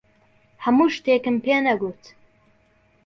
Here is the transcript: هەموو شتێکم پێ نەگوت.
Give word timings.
هەموو 0.63 0.93
شتێکم 0.95 1.35
پێ 1.45 1.57
نەگوت. 1.65 2.03